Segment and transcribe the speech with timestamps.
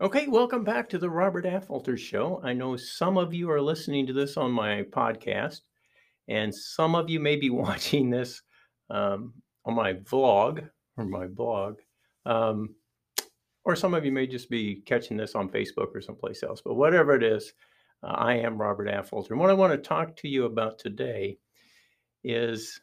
[0.00, 2.40] Okay, welcome back to the Robert Affolter Show.
[2.42, 5.60] I know some of you are listening to this on my podcast,
[6.26, 8.42] and some of you may be watching this
[8.90, 9.32] um,
[9.64, 11.78] on my vlog or my blog,
[12.26, 12.74] um,
[13.64, 16.60] or some of you may just be catching this on Facebook or someplace else.
[16.64, 17.52] But whatever it is,
[18.02, 19.34] uh, I am Robert Affolter.
[19.34, 21.38] And what I want to talk to you about today
[22.24, 22.80] is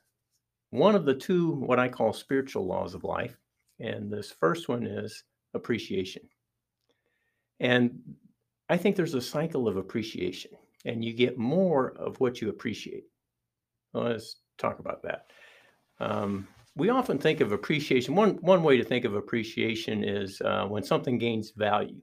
[0.70, 3.38] one of the two, what I call spiritual laws of life.
[3.82, 6.22] And this first one is appreciation.
[7.60, 8.00] And
[8.70, 10.52] I think there's a cycle of appreciation,
[10.86, 13.06] and you get more of what you appreciate.
[13.94, 15.32] Well, let's talk about that.
[16.00, 18.16] Um, we often think of appreciation.
[18.16, 22.02] One one way to think of appreciation is uh, when something gains value.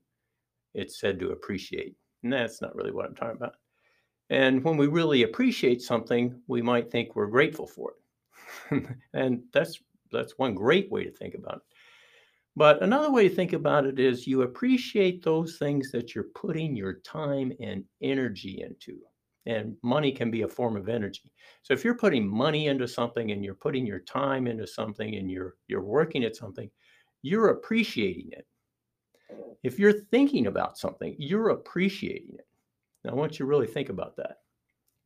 [0.75, 3.55] It's said to appreciate, and that's not really what I'm talking about.
[4.29, 7.95] And when we really appreciate something, we might think we're grateful for
[8.71, 9.81] it, and that's
[10.13, 11.76] that's one great way to think about it.
[12.57, 16.75] But another way to think about it is you appreciate those things that you're putting
[16.75, 18.99] your time and energy into.
[19.45, 21.31] And money can be a form of energy.
[21.63, 25.31] So if you're putting money into something and you're putting your time into something and
[25.31, 26.71] you're you're working at something,
[27.23, 28.47] you're appreciating it.
[29.63, 32.47] If you're thinking about something, you're appreciating it.
[33.05, 34.39] Now, I want you to really think about that.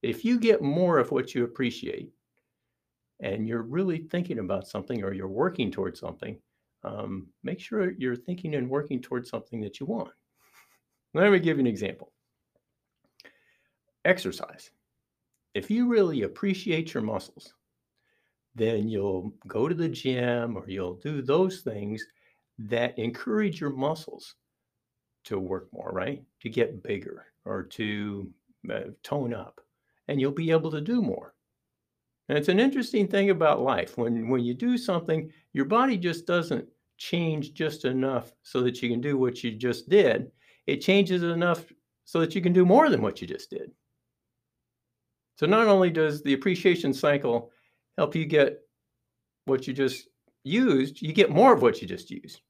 [0.03, 2.13] If you get more of what you appreciate
[3.21, 6.39] and you're really thinking about something or you're working towards something,
[6.85, 10.11] um, make sure you're thinking and working towards something that you want.
[11.15, 12.13] Let me give you an example.
[14.05, 14.71] Exercise.
[15.55, 17.55] If you really appreciate your muscles,
[18.55, 22.05] then you'll go to the gym or you'll do those things
[22.59, 24.37] that encourage your muscles
[25.25, 26.23] to work more, right?
[26.43, 28.31] To get bigger or to
[28.73, 29.61] uh, tone up,
[30.09, 31.35] and you'll be able to do more.
[32.31, 33.99] And it's an interesting thing about life.
[33.99, 36.65] When when you do something, your body just doesn't
[36.97, 40.31] change just enough so that you can do what you just did.
[40.69, 41.65] It changes enough
[42.05, 43.73] so that you can do more than what you just did.
[45.41, 47.51] So not only does the appreciation cycle
[47.99, 48.61] help you get
[49.47, 50.07] what you just
[50.45, 52.43] used, you get more of what you just used.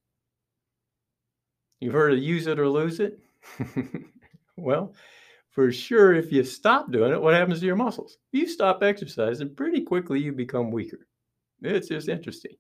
[1.80, 3.18] You've heard of use it or lose it?
[4.58, 4.92] well,
[5.50, 8.18] for sure, if you stop doing it, what happens to your muscles?
[8.32, 11.06] You stop exercising, pretty quickly you become weaker.
[11.62, 12.54] It's just interesting.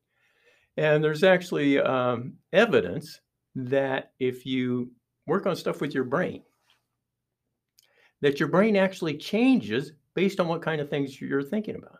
[0.76, 3.20] And there's actually um, evidence
[3.54, 4.90] that if you
[5.26, 6.42] work on stuff with your brain,
[8.22, 11.98] that your brain actually changes based on what kind of things you're thinking about.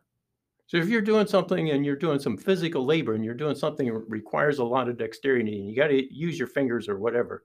[0.67, 3.87] So if you're doing something and you're doing some physical labor and you're doing something
[3.87, 7.45] that requires a lot of dexterity and you got to use your fingers or whatever,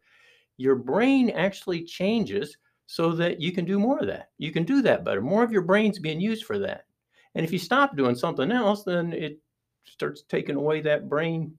[0.58, 2.58] your brain actually changes
[2.88, 4.30] so that you can do more of that.
[4.38, 5.22] You can do that better.
[5.22, 6.86] More of your brain's being used for that.
[7.34, 9.40] And if you stop doing something else, then it
[9.86, 11.58] starts taking away that brain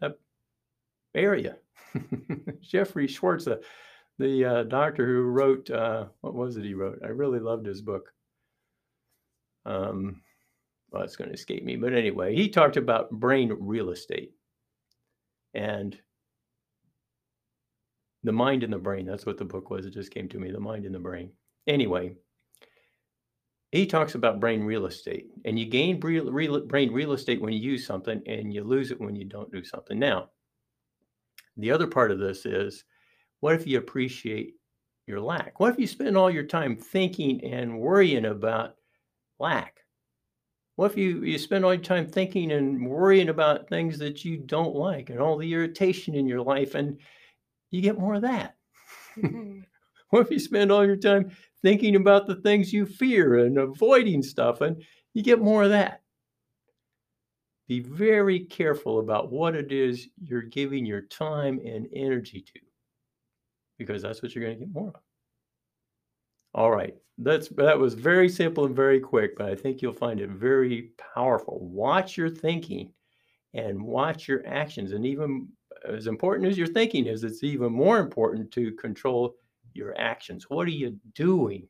[0.00, 0.18] that
[1.14, 1.56] area.
[2.60, 3.60] Jeffrey Schwartz, the,
[4.18, 7.00] the uh, doctor who wrote uh, what was it he wrote?
[7.04, 8.12] I really loved his book.
[9.66, 10.22] Um,
[10.90, 14.32] well, it's going to escape me, but anyway, he talked about brain real estate
[15.54, 15.98] and
[18.24, 19.06] the mind and the brain.
[19.06, 19.86] That's what the book was.
[19.86, 20.50] It just came to me.
[20.50, 21.30] The mind and the brain.
[21.66, 22.14] Anyway,
[23.70, 27.86] he talks about brain real estate, and you gain brain real estate when you use
[27.86, 29.98] something, and you lose it when you don't do something.
[29.98, 30.30] Now,
[31.56, 32.84] the other part of this is
[33.40, 34.54] what if you appreciate
[35.06, 35.60] your lack?
[35.60, 38.76] What if you spend all your time thinking and worrying about
[39.38, 39.80] lack?
[40.76, 44.38] What if you, you spend all your time thinking and worrying about things that you
[44.38, 46.98] don't like and all the irritation in your life, and
[47.74, 48.56] you get more of that?
[49.16, 49.60] Mm-hmm.
[50.10, 51.30] what if you spend all your time
[51.64, 54.82] thinking about the things you fear and avoiding stuff, and
[55.14, 56.02] you get more of that.
[57.66, 62.60] Be very careful about what it is you're giving your time and energy to,
[63.78, 65.00] because that's what you're going to get more of.
[66.52, 70.20] All right, that's that was very simple and very quick, but I think you'll find
[70.20, 71.58] it very powerful.
[71.62, 72.92] Watch your thinking
[73.54, 75.48] and watch your actions, and even
[75.88, 79.34] as important as your thinking is, it's even more important to control
[79.74, 80.48] your actions.
[80.48, 81.66] What are you doing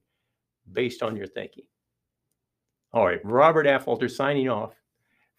[0.72, 1.64] based on your thinking?
[2.92, 4.74] All right, Robert Affolter signing off,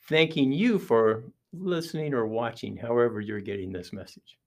[0.10, 1.24] thanking you for
[1.54, 4.38] listening or watching, however you're getting this message.